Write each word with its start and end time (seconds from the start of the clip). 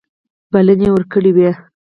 بلنې 0.51 0.89
ورکړي 0.91 1.31
وې. 1.35 1.51